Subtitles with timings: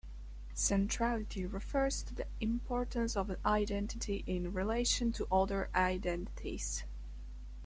[0.55, 6.85] Centrality refers to the importance of an identity in relation to other identities.